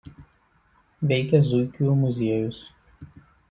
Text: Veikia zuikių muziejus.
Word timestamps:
Veikia 1.11 1.43
zuikių 1.51 1.93
muziejus. 2.03 2.67